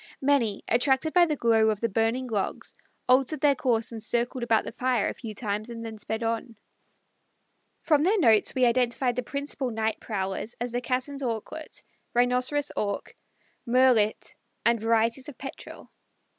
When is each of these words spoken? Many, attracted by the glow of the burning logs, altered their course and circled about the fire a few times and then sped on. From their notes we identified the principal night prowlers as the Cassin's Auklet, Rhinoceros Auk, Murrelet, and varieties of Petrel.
Many, 0.19 0.63
attracted 0.67 1.13
by 1.13 1.27
the 1.27 1.35
glow 1.35 1.69
of 1.69 1.79
the 1.79 1.87
burning 1.87 2.25
logs, 2.25 2.73
altered 3.07 3.41
their 3.41 3.53
course 3.53 3.91
and 3.91 4.01
circled 4.01 4.41
about 4.43 4.63
the 4.63 4.71
fire 4.71 5.07
a 5.07 5.13
few 5.13 5.35
times 5.35 5.69
and 5.69 5.85
then 5.85 5.99
sped 5.99 6.23
on. 6.23 6.55
From 7.83 8.01
their 8.01 8.17
notes 8.17 8.55
we 8.55 8.65
identified 8.65 9.15
the 9.15 9.21
principal 9.21 9.69
night 9.69 9.99
prowlers 9.99 10.55
as 10.59 10.71
the 10.71 10.81
Cassin's 10.81 11.21
Auklet, 11.21 11.83
Rhinoceros 12.15 12.71
Auk, 12.75 13.13
Murrelet, 13.67 14.33
and 14.65 14.81
varieties 14.81 15.29
of 15.29 15.37
Petrel. 15.37 15.91